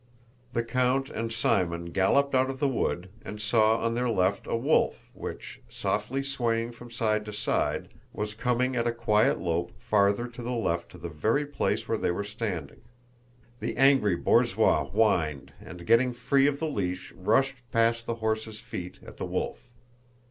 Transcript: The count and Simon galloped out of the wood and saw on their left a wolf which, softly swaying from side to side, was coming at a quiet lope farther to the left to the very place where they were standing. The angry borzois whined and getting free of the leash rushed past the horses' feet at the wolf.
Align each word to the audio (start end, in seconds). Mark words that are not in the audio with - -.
The 0.53 0.63
count 0.63 1.11
and 1.11 1.31
Simon 1.31 1.91
galloped 1.91 2.33
out 2.33 2.49
of 2.49 2.57
the 2.57 2.67
wood 2.67 3.09
and 3.23 3.39
saw 3.39 3.77
on 3.77 3.93
their 3.93 4.09
left 4.09 4.47
a 4.47 4.55
wolf 4.55 5.11
which, 5.13 5.61
softly 5.69 6.23
swaying 6.23 6.71
from 6.71 6.89
side 6.89 7.23
to 7.25 7.31
side, 7.33 7.89
was 8.11 8.33
coming 8.33 8.75
at 8.75 8.87
a 8.87 8.93
quiet 8.93 9.37
lope 9.39 9.79
farther 9.79 10.27
to 10.27 10.41
the 10.41 10.53
left 10.53 10.89
to 10.93 10.97
the 10.97 11.07
very 11.07 11.45
place 11.45 11.87
where 11.87 11.99
they 11.99 12.09
were 12.09 12.23
standing. 12.23 12.81
The 13.59 13.77
angry 13.77 14.15
borzois 14.17 14.85
whined 14.89 15.53
and 15.63 15.85
getting 15.85 16.13
free 16.13 16.47
of 16.47 16.57
the 16.57 16.65
leash 16.67 17.11
rushed 17.11 17.57
past 17.71 18.07
the 18.07 18.15
horses' 18.15 18.59
feet 18.59 18.97
at 19.05 19.17
the 19.17 19.25
wolf. 19.25 19.69